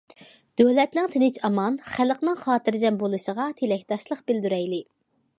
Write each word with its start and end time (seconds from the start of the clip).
دۆلەتنىڭ 0.59 1.09
تىنچ- 1.15 1.35
ئامان، 1.49 1.75
خەلقنىڭ 1.89 2.39
خاتىرجەم 2.39 2.97
بولۇشىغا 3.03 3.45
تىلەكداشلىق 3.61 4.23
بىلدۈرەيلى! 4.33 4.81